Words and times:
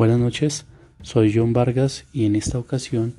Buenas 0.00 0.18
noches, 0.18 0.64
soy 1.02 1.30
John 1.30 1.52
Vargas 1.52 2.06
y 2.10 2.24
en 2.24 2.34
esta 2.34 2.58
ocasión 2.58 3.12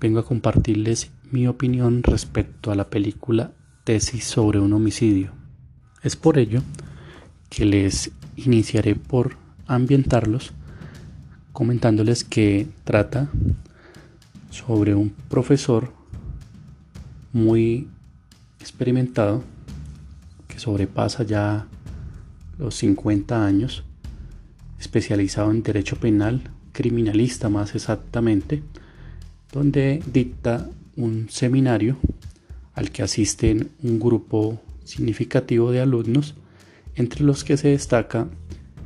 vengo 0.00 0.18
a 0.18 0.24
compartirles 0.24 1.10
mi 1.30 1.46
opinión 1.46 2.02
respecto 2.02 2.72
a 2.72 2.74
la 2.74 2.88
película 2.88 3.52
Tesis 3.84 4.24
sobre 4.24 4.58
un 4.58 4.72
homicidio. 4.72 5.32
Es 6.02 6.16
por 6.16 6.38
ello 6.38 6.62
que 7.50 7.66
les 7.66 8.12
iniciaré 8.36 8.94
por 8.94 9.36
ambientarlos 9.66 10.52
comentándoles 11.52 12.24
que 12.24 12.66
trata 12.84 13.28
sobre 14.48 14.94
un 14.94 15.10
profesor 15.28 15.92
muy 17.34 17.88
experimentado 18.58 19.44
que 20.48 20.58
sobrepasa 20.58 21.24
ya 21.24 21.66
los 22.56 22.74
50 22.76 23.44
años, 23.44 23.84
especializado 24.82 25.52
en 25.52 25.62
derecho 25.62 25.96
penal, 25.96 26.42
criminalista 26.72 27.48
más 27.48 27.76
exactamente, 27.76 28.62
donde 29.52 30.02
dicta 30.12 30.68
un 30.96 31.28
seminario 31.30 31.96
al 32.74 32.90
que 32.90 33.04
asisten 33.04 33.70
un 33.84 34.00
grupo 34.00 34.60
significativo 34.82 35.70
de 35.70 35.80
alumnos, 35.80 36.34
entre 36.96 37.22
los 37.22 37.44
que 37.44 37.56
se 37.56 37.68
destaca 37.68 38.26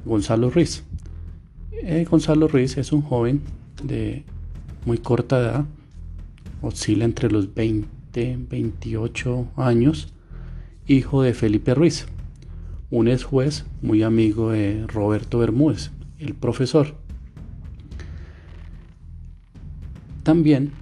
Gonzalo 0.05 0.51
Ruiz. 0.51 0.85
Eh, 1.73 2.07
Gonzalo 2.09 2.47
Ruiz 2.47 2.77
es 2.77 2.93
un 2.93 3.01
joven 3.01 3.41
de 3.83 4.23
muy 4.85 4.99
corta 4.99 5.39
edad, 5.39 5.65
oscila 6.61 7.07
entre 7.07 7.31
los 7.31 7.55
20 7.55 7.89
y 8.21 8.37
28 8.37 9.49
años, 9.57 10.13
hijo 10.87 11.23
de 11.23 11.33
Felipe 11.33 11.75
Ruiz, 11.75 12.07
un 12.97 13.09
ex 13.09 13.25
juez 13.25 13.67
muy 13.83 14.03
amigo 14.03 14.53
de 14.53 14.87
Roberto 14.87 15.41
Bermúdez, 15.41 15.91
el 16.19 16.33
profesor. 16.33 16.97
También 20.23 20.73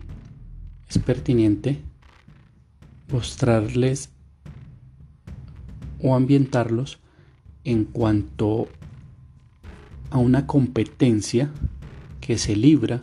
es 0.89 0.99
pertinente 0.99 1.83
mostrarles 3.11 4.11
o 6.01 6.15
ambientarlos 6.15 7.01
en 7.65 7.83
cuanto 7.85 8.69
a 10.11 10.19
una 10.19 10.47
competencia 10.47 11.51
que 12.21 12.39
se 12.39 12.55
libra 12.55 13.03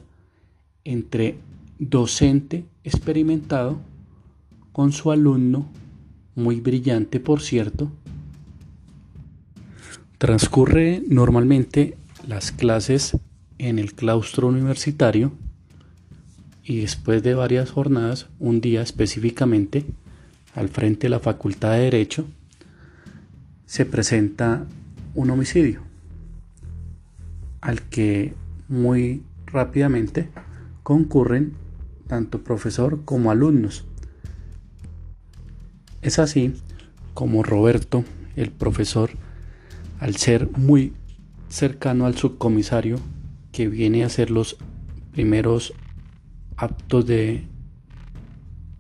entre 0.86 1.38
docente 1.80 2.64
experimentado 2.86 3.82
con 4.72 4.94
su 4.94 5.12
alumno, 5.12 5.67
muy 6.34 6.62
brillante 6.62 7.20
por 7.20 7.42
cierto. 7.42 7.92
Transcurre 10.22 11.02
normalmente 11.08 11.97
las 12.27 12.52
clases 12.52 13.17
en 13.58 13.80
el 13.80 13.95
claustro 13.95 14.50
universitario 14.50 15.31
y 16.64 16.81
después 16.81 17.23
de 17.23 17.33
varias 17.33 17.72
jornadas, 17.72 18.27
un 18.38 18.61
día 18.61 18.83
específicamente, 18.83 19.83
al 20.53 20.69
frente 20.69 21.08
de 21.08 21.09
la 21.09 21.22
Facultad 21.22 21.72
de 21.72 21.80
Derecho, 21.86 22.27
se 23.66 23.83
presenta 23.88 24.67
un 25.16 25.31
homicidio 25.31 25.81
al 27.59 27.81
que 27.81 28.36
muy 28.69 29.23
rápidamente 29.47 30.30
concurren 30.83 31.53
tanto 32.05 32.44
profesor 32.44 33.05
como 33.05 33.31
alumnos. 33.31 33.86
Es 36.03 36.19
así 36.19 36.53
como 37.16 37.42
Roberto, 37.42 38.03
el 38.36 38.52
profesor, 38.52 39.09
al 40.02 40.16
ser 40.16 40.50
muy 40.58 40.94
cercano 41.48 42.08
al 42.08 42.18
subcomisario 42.18 42.98
que 43.52 43.68
viene 43.68 44.04
a 44.04 44.08
hacer 44.08 44.32
los 44.32 44.58
primeros 45.12 45.74
actos 46.58 47.06
de 47.06 47.44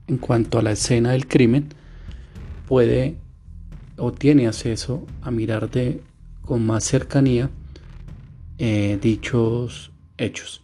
en 0.07 0.17
cuanto 0.17 0.57
a 0.57 0.63
la 0.63 0.71
escena 0.71 1.11
del 1.11 1.27
crimen, 1.27 1.69
puede 2.67 3.17
o 3.97 4.11
tiene 4.11 4.47
acceso 4.47 5.05
a 5.21 5.29
mirar 5.29 5.69
de 5.69 6.01
con 6.41 6.65
más 6.65 6.83
cercanía 6.83 7.51
eh, 8.57 8.97
dichos 8.99 9.91
hechos. 10.17 10.63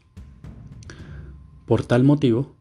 Por 1.67 1.85
tal 1.85 2.03
motivo, 2.03 2.55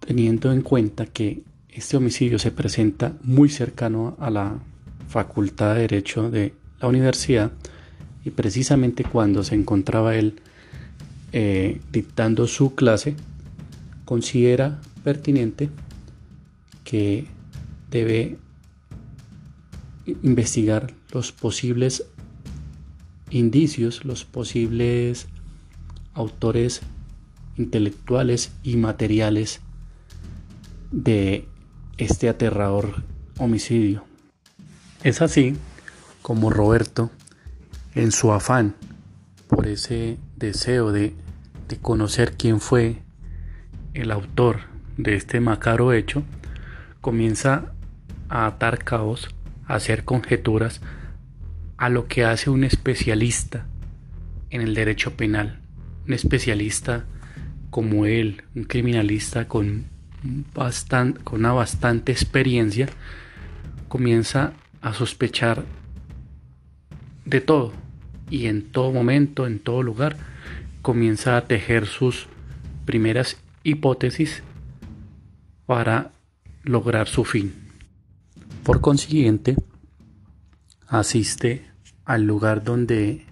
teniendo 0.00 0.52
en 0.52 0.62
cuenta 0.62 1.06
que 1.06 1.44
este 1.68 1.96
homicidio 1.96 2.40
se 2.40 2.50
presenta 2.50 3.16
muy 3.22 3.48
cercano 3.48 4.16
a 4.18 4.30
la 4.30 4.58
Facultad 5.16 5.76
de 5.76 5.80
Derecho 5.80 6.30
de 6.30 6.52
la 6.78 6.88
universidad 6.88 7.50
y 8.22 8.28
precisamente 8.28 9.02
cuando 9.02 9.42
se 9.44 9.54
encontraba 9.54 10.14
él 10.14 10.42
eh, 11.32 11.80
dictando 11.90 12.46
su 12.46 12.74
clase, 12.74 13.16
considera 14.04 14.78
pertinente 15.04 15.70
que 16.84 17.28
debe 17.90 18.36
investigar 20.22 20.92
los 21.12 21.32
posibles 21.32 22.04
indicios, 23.30 24.04
los 24.04 24.26
posibles 24.26 25.28
autores 26.12 26.82
intelectuales 27.56 28.52
y 28.62 28.76
materiales 28.76 29.62
de 30.92 31.46
este 31.96 32.28
aterrador 32.28 33.02
homicidio. 33.38 34.05
Es 35.02 35.22
así 35.22 35.56
como 36.22 36.50
Roberto, 36.50 37.10
en 37.94 38.12
su 38.12 38.32
afán 38.32 38.74
por 39.48 39.66
ese 39.66 40.18
deseo 40.36 40.92
de, 40.92 41.14
de 41.68 41.76
conocer 41.78 42.36
quién 42.36 42.60
fue 42.60 43.02
el 43.94 44.10
autor 44.10 44.60
de 44.96 45.16
este 45.16 45.40
macaro 45.40 45.92
hecho, 45.92 46.22
comienza 47.00 47.72
a 48.28 48.46
atar 48.46 48.82
cabos, 48.84 49.28
a 49.66 49.74
hacer 49.74 50.04
conjeturas 50.04 50.80
a 51.76 51.88
lo 51.88 52.06
que 52.06 52.24
hace 52.24 52.50
un 52.50 52.64
especialista 52.64 53.66
en 54.50 54.62
el 54.62 54.74
derecho 54.74 55.16
penal, 55.16 55.60
un 56.06 56.12
especialista 56.12 57.04
como 57.70 58.06
él, 58.06 58.44
un 58.54 58.64
criminalista 58.64 59.48
con, 59.48 59.86
con 61.24 61.40
una 61.40 61.52
bastante 61.52 62.12
experiencia, 62.12 62.88
comienza 63.88 64.52
a 64.86 64.94
sospechar 64.94 65.64
de 67.24 67.40
todo 67.40 67.72
y 68.30 68.46
en 68.46 68.70
todo 68.70 68.92
momento, 68.92 69.48
en 69.48 69.58
todo 69.58 69.82
lugar, 69.82 70.16
comienza 70.80 71.36
a 71.36 71.44
tejer 71.46 71.86
sus 71.86 72.28
primeras 72.84 73.36
hipótesis 73.64 74.44
para 75.66 76.12
lograr 76.62 77.08
su 77.08 77.24
fin. 77.24 77.52
Por 78.62 78.80
consiguiente, 78.80 79.56
asiste 80.86 81.66
al 82.04 82.22
lugar 82.22 82.62
donde 82.62 83.26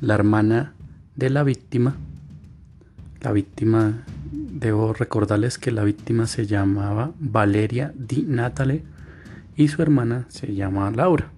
la 0.00 0.14
hermana 0.14 0.74
de 1.16 1.30
la 1.30 1.42
víctima, 1.42 1.96
la 3.22 3.32
víctima, 3.32 4.04
debo 4.30 4.92
recordarles 4.92 5.58
que 5.58 5.72
la 5.72 5.82
víctima 5.82 6.28
se 6.28 6.46
llamaba 6.46 7.10
Valeria 7.18 7.92
Di 7.96 8.22
Natale 8.22 8.91
y 9.56 9.68
su 9.68 9.82
hermana 9.82 10.26
se 10.28 10.54
llama 10.54 10.90
Laura. 10.90 11.30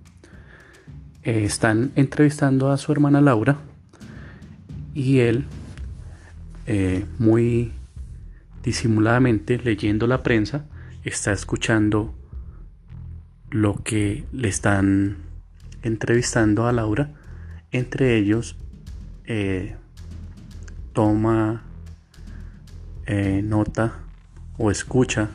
Eh, 1.23 1.45
están 1.45 1.93
entrevistando 1.97 2.71
a 2.71 2.77
su 2.77 2.93
hermana 2.93 3.21
Laura 3.21 3.59
y 4.95 5.21
él, 5.21 5.47
eh, 6.67 7.05
muy 7.19 7.73
disimuladamente 8.63 9.59
leyendo 9.59 10.07
la 10.07 10.23
prensa, 10.23 10.67
está 11.05 11.33
escuchando 11.33 12.15
lo 13.51 13.83
que 13.83 14.25
le 14.33 14.49
están 14.49 15.17
entrevistando 15.83 16.67
a 16.67 16.73
Laura. 16.73 17.15
Entre 17.71 18.17
ellos 18.17 18.56
eh, 19.25 19.77
toma 20.93 21.62
nota 23.43 23.99
o 24.56 24.71
escucha 24.71 25.29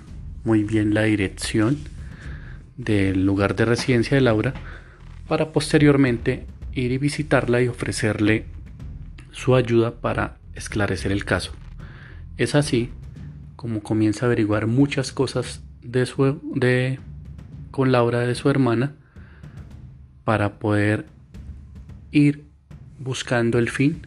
muy 0.44 0.64
bien 0.64 0.94
la 0.96 1.04
dirección 1.04 1.78
del 2.80 3.26
lugar 3.26 3.58
de 3.58 3.66
residencia 3.66 4.16
de 4.16 4.22
Laura 4.22 4.54
para 5.28 5.52
posteriormente 5.52 6.46
ir 6.74 6.94
y 6.94 6.98
visitarla 6.98 7.62
y 7.62 7.68
ofrecerle 7.68 8.46
su 9.32 9.56
ayuda 9.56 10.00
para 10.00 10.38
esclarecer 10.56 11.12
el 11.12 11.26
caso. 11.26 11.52
Es 12.38 12.56
así 12.56 12.90
como 13.58 13.84
comienza 13.84 14.26
a 14.26 14.28
averiguar 14.28 14.66
muchas 14.66 15.12
cosas 15.12 15.62
de 15.84 16.06
su, 16.06 16.40
de, 16.56 17.00
con 17.70 17.92
Laura 17.92 18.22
de 18.22 18.34
su 18.34 18.50
hermana 18.50 18.96
para 20.24 20.58
poder 20.58 21.06
ir 22.12 22.46
buscando 22.98 23.60
el 23.60 23.70
fin 23.70 24.02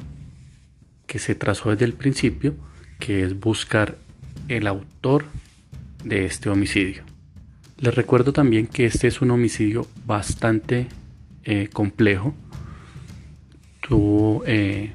que 1.06 1.19
se 1.19 1.34
trazó 1.34 1.70
desde 1.70 1.84
el 1.84 1.92
principio, 1.92 2.54
que 2.98 3.22
es 3.22 3.38
buscar 3.38 3.98
el 4.48 4.66
autor 4.66 5.26
de 6.04 6.24
este 6.24 6.48
homicidio. 6.48 7.12
Les 7.82 7.93
recuerdo 7.93 8.32
también 8.32 8.69
que 8.69 8.87
este 8.87 9.08
es 9.08 9.23
un 9.23 9.32
homicidio 9.32 9.88
bastante 10.06 10.87
eh, 11.43 11.69
complejo. 11.73 12.32
Tuvo, 13.81 14.44
eh, 14.46 14.93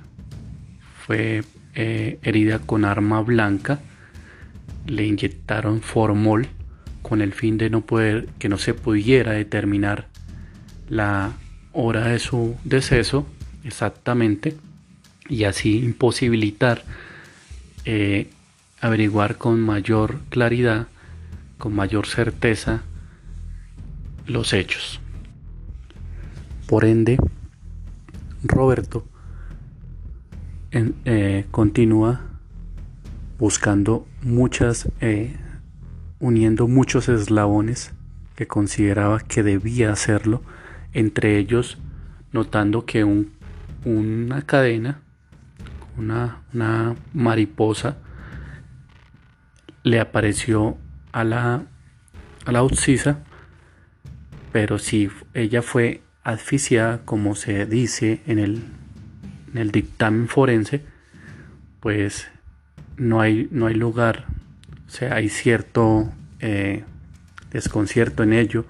fue 1.06 1.44
eh, 1.76 2.18
herida 2.22 2.60
con 2.60 2.86
arma 2.86 3.20
blanca, 3.20 3.82
le 4.86 5.06
inyectaron 5.06 5.82
formol 5.82 6.48
con 7.02 7.22
el 7.22 7.34
fin 7.34 7.58
de 7.58 7.70
no 7.70 7.82
poder, 7.82 8.30
que 8.40 8.48
no 8.48 8.58
se 8.58 8.74
pudiera 8.74 9.34
determinar 9.34 10.08
la 10.88 11.34
hora 11.74 12.08
de 12.08 12.20
su 12.20 12.56
deceso 12.64 13.28
exactamente 13.66 14.56
y 15.28 15.44
así 15.44 15.80
imposibilitar 15.80 16.86
averiguar 18.80 19.38
con 19.38 19.60
mayor 19.60 20.22
claridad, 20.30 20.88
con 21.58 21.76
mayor 21.76 22.08
certeza 22.08 22.84
los 24.26 24.54
hechos. 24.54 25.00
Por 26.68 26.86
ende, 26.86 27.18
Roberto 28.44 29.06
eh, 30.72 31.46
continúa 31.50 32.22
buscando 33.40 34.08
muchas, 34.22 34.90
eh, 35.00 35.36
uniendo 36.20 36.68
muchos 36.68 37.08
eslabones 37.10 37.94
que 38.36 38.48
consideraba 38.48 39.20
que 39.20 39.44
debía 39.44 39.92
hacerlo, 39.92 40.42
entre 40.94 41.38
ellos 41.38 41.78
notando 42.32 42.86
que 42.86 43.04
una 43.86 44.42
cadena, 44.42 45.00
una 45.98 46.96
mariposa, 47.14 47.98
le 49.84 50.00
apareció 50.00 50.78
a 51.18 51.24
la, 51.24 51.64
a 52.46 52.52
la 52.52 52.68
pero 54.52 54.78
si 54.78 55.10
ella 55.34 55.64
fue 55.64 56.02
asfixiada, 56.24 57.00
como 57.06 57.34
se 57.34 57.66
dice 57.66 58.22
en 58.28 58.38
el, 58.38 58.62
en 59.52 59.58
el 59.58 59.72
dictamen 59.72 60.28
forense, 60.28 60.84
pues 61.80 62.28
no 62.98 63.20
hay, 63.20 63.48
no 63.50 63.66
hay 63.66 63.74
lugar, 63.74 64.26
o 64.86 64.92
sea, 64.92 65.16
hay 65.16 65.30
cierto 65.30 66.12
eh, 66.40 66.84
desconcierto 67.50 68.22
en 68.22 68.34
ello 68.34 68.66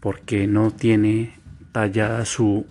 porque 0.00 0.48
no 0.48 0.72
tiene 0.72 1.38
tallada 1.70 2.24
su, 2.24 2.66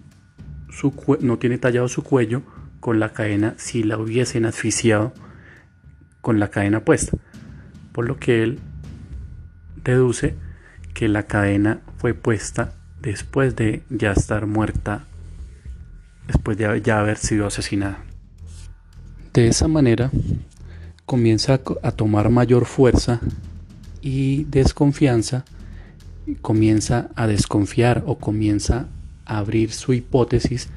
su 0.70 0.94
no 1.22 1.38
tiene 1.38 1.58
tallado 1.60 1.88
su 1.88 2.04
cuello 2.04 2.42
con 2.82 3.00
la 3.00 3.14
cadena 3.14 3.54
si 3.56 3.84
la 3.84 3.98
hubiesen 3.98 4.46
asfixiado 4.46 5.14
con 6.20 6.42
la 6.42 6.50
cadena 6.50 6.82
puesta 6.82 7.18
por 7.94 8.06
lo 8.06 8.18
que 8.18 8.44
él 8.44 8.60
deduce 9.84 10.36
que 10.94 11.08
la 11.08 11.24
cadena 11.24 11.82
fue 11.98 12.14
puesta 12.14 12.74
después 13.02 13.56
de 13.56 13.84
ya 13.90 14.12
estar 14.12 14.46
muerta, 14.46 15.06
después 16.28 16.58
de 16.58 16.82
ya 16.82 17.00
haber 17.00 17.18
sido 17.18 17.48
asesinada. 17.48 18.00
De 19.34 19.48
esa 19.48 19.68
manera 19.68 20.12
comienza 21.06 21.60
a 21.82 21.92
tomar 21.92 22.30
mayor 22.30 22.66
fuerza 22.66 23.20
y 24.02 24.46
desconfianza, 24.46 25.44
comienza 26.42 27.10
a 27.16 27.28
desconfiar 27.28 28.04
o 28.06 28.18
comienza 28.20 28.88
a 29.26 29.40
abrir 29.40 29.72
su 29.72 29.94
hipótesis 29.94 30.70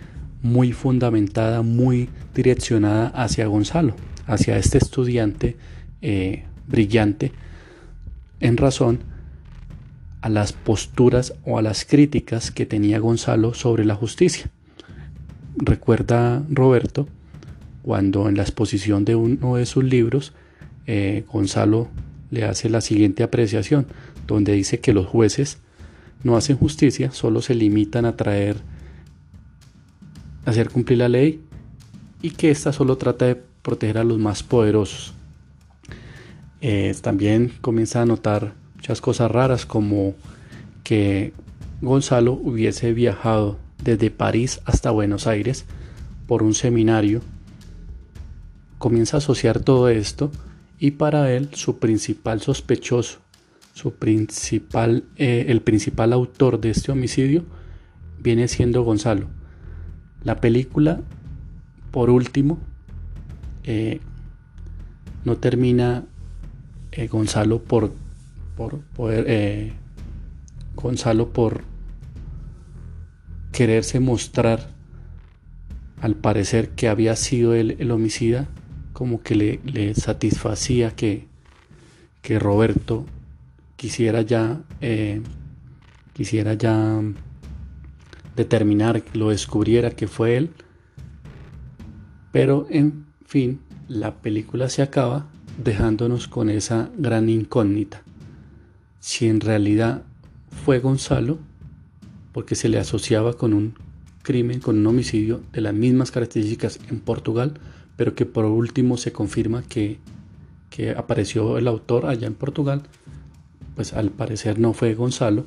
muy 0.42 0.72
fundamentada, 0.72 1.62
muy 1.62 2.08
direccionada 2.34 3.08
hacia 3.08 3.46
Gonzalo, 3.46 3.94
hacia 4.26 4.58
este 4.58 4.78
estudiante 4.78 5.56
eh, 6.02 6.44
brillante 6.66 7.32
en 8.40 8.56
razón 8.56 9.00
a 10.20 10.28
las 10.28 10.52
posturas 10.52 11.34
o 11.44 11.58
a 11.58 11.62
las 11.62 11.84
críticas 11.84 12.50
que 12.50 12.66
tenía 12.66 12.98
Gonzalo 12.98 13.54
sobre 13.54 13.84
la 13.84 13.94
justicia. 13.94 14.50
Recuerda 15.56 16.42
Roberto 16.50 17.08
cuando 17.82 18.28
en 18.28 18.36
la 18.36 18.42
exposición 18.42 19.04
de 19.04 19.14
uno 19.14 19.56
de 19.56 19.66
sus 19.66 19.84
libros 19.84 20.32
eh, 20.86 21.24
Gonzalo 21.32 21.88
le 22.30 22.44
hace 22.44 22.68
la 22.68 22.80
siguiente 22.80 23.22
apreciación, 23.22 23.86
donde 24.26 24.52
dice 24.52 24.80
que 24.80 24.92
los 24.92 25.06
jueces 25.06 25.58
no 26.24 26.36
hacen 26.36 26.56
justicia, 26.56 27.12
solo 27.12 27.40
se 27.42 27.54
limitan 27.54 28.04
a 28.04 28.16
traer, 28.16 28.56
a 30.44 30.50
hacer 30.50 30.70
cumplir 30.70 30.98
la 30.98 31.08
ley 31.08 31.40
y 32.22 32.30
que 32.30 32.50
ésta 32.50 32.72
solo 32.72 32.96
trata 32.96 33.26
de 33.26 33.36
proteger 33.62 33.98
a 33.98 34.04
los 34.04 34.18
más 34.18 34.42
poderosos. 34.42 35.15
Eh, 36.60 36.94
también 37.02 37.52
comienza 37.60 38.02
a 38.02 38.06
notar 38.06 38.54
muchas 38.74 39.00
cosas 39.00 39.30
raras 39.30 39.66
como 39.66 40.14
que 40.82 41.32
Gonzalo 41.82 42.32
hubiese 42.32 42.92
viajado 42.92 43.58
desde 43.82 44.10
París 44.10 44.60
hasta 44.64 44.90
Buenos 44.90 45.26
Aires 45.26 45.64
por 46.26 46.42
un 46.42 46.54
seminario. 46.54 47.20
Comienza 48.78 49.16
a 49.16 49.18
asociar 49.18 49.60
todo 49.60 49.88
esto 49.88 50.30
y 50.78 50.92
para 50.92 51.32
él 51.32 51.50
su 51.52 51.78
principal 51.78 52.40
sospechoso, 52.40 53.18
su 53.74 53.94
principal, 53.94 55.04
eh, 55.16 55.46
el 55.48 55.60
principal 55.60 56.12
autor 56.12 56.60
de 56.60 56.70
este 56.70 56.92
homicidio 56.92 57.44
viene 58.18 58.48
siendo 58.48 58.82
Gonzalo. 58.82 59.28
La 60.24 60.40
película, 60.40 61.00
por 61.90 62.10
último, 62.10 62.58
eh, 63.64 64.00
no 65.24 65.36
termina 65.36 66.04
eh, 66.96 67.08
Gonzalo 67.08 67.62
por, 67.62 67.93
por 68.56 68.81
poder, 68.81 69.26
eh, 69.28 69.72
Gonzalo 70.75 71.28
por 71.28 71.62
quererse 73.52 74.00
mostrar 74.00 74.70
al 76.00 76.14
parecer 76.14 76.70
que 76.70 76.88
había 76.88 77.14
sido 77.16 77.54
él 77.54 77.76
el 77.78 77.90
homicida, 77.90 78.48
como 78.94 79.22
que 79.22 79.34
le, 79.34 79.94
satisfacía 79.94 80.93
que, 80.93 81.26
que, 82.22 82.38
Roberto 82.38 83.04
quisiera 83.76 84.22
ya, 84.22 84.62
eh, 84.81 85.20
quisiera 86.14 86.54
ya 86.54 87.02
determinar, 88.37 89.02
lo 89.12 89.31
descubriera 89.31 89.90
que 89.90 90.08
fue 90.08 90.38
él. 90.38 90.50
Pero 92.32 92.66
en 92.70 93.06
fin, 93.26 93.60
la 93.88 94.16
película 94.16 94.70
se 94.70 94.81
acaba 94.82 95.26
dejándonos 95.62 96.28
con 96.28 96.50
esa 96.50 96.90
gran 96.96 97.28
incógnita. 97.28 98.02
Si 99.00 99.28
en 99.28 99.40
realidad 99.40 100.02
fue 100.64 100.80
Gonzalo, 100.80 101.38
porque 102.32 102.54
se 102.54 102.68
le 102.68 102.78
asociaba 102.78 103.34
con 103.34 103.54
un 103.54 103.74
crimen, 104.22 104.60
con 104.60 104.78
un 104.78 104.86
homicidio 104.86 105.40
de 105.52 105.60
las 105.60 105.75
mismas 105.75 106.10
características 106.10 106.80
en 106.90 107.00
Portugal, 107.00 107.54
pero 107.96 108.14
que 108.14 108.26
por 108.26 108.44
último 108.44 108.96
se 108.96 109.12
confirma 109.12 109.62
que, 109.62 109.98
que 110.68 110.90
apareció 110.90 111.56
el 111.58 111.68
autor 111.68 112.06
allá 112.06 112.26
en 112.26 112.34
Portugal, 112.34 112.82
pues 113.75 113.92
al 113.92 114.10
parecer 114.10 114.58
no 114.58 114.72
fue 114.72 114.94
Gonzalo, 114.94 115.46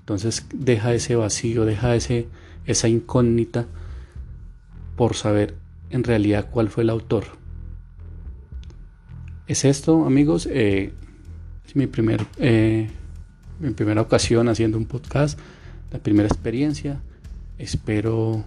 entonces 0.00 0.46
deja 0.52 0.92
ese 0.94 1.14
vacío, 1.14 1.64
deja 1.64 1.94
ese, 1.94 2.26
esa 2.66 2.88
incógnita 2.88 3.66
por 4.96 5.14
saber 5.14 5.54
en 5.90 6.04
realidad 6.04 6.48
cuál 6.50 6.68
fue 6.68 6.82
el 6.82 6.90
autor 6.90 7.45
es 9.46 9.64
esto, 9.64 10.04
amigos. 10.04 10.48
Eh, 10.50 10.92
es 11.66 11.76
mi, 11.76 11.88
eh, 12.38 12.88
mi 13.60 13.70
primera 13.70 14.00
ocasión 14.00 14.48
haciendo 14.48 14.78
un 14.78 14.86
podcast, 14.86 15.38
la 15.92 15.98
primera 15.98 16.28
experiencia. 16.28 17.00
Espero 17.58 18.44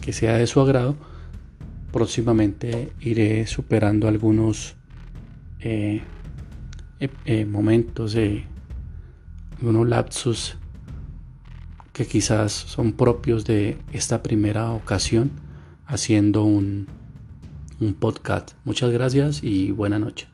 que 0.00 0.12
sea 0.12 0.36
de 0.36 0.46
su 0.46 0.60
agrado. 0.60 0.96
Próximamente 1.92 2.92
iré 3.00 3.46
superando 3.46 4.08
algunos 4.08 4.76
eh, 5.60 6.02
momentos, 7.46 8.16
algunos 9.58 9.88
lapsus 9.88 10.56
que 11.92 12.06
quizás 12.06 12.52
son 12.52 12.92
propios 12.92 13.44
de 13.44 13.76
esta 13.92 14.22
primera 14.22 14.70
ocasión 14.70 15.32
haciendo 15.86 16.44
un 16.44 16.86
un 17.80 17.94
podcast. 17.94 18.52
Muchas 18.64 18.90
gracias 18.90 19.42
y 19.42 19.70
buena 19.72 19.98
noche. 19.98 20.29